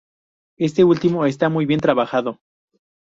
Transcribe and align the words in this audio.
Este 0.57 0.83
último 0.83 1.27
está 1.27 1.47
muy 1.47 1.67
bien 1.67 1.79
trabajado. 1.79 2.39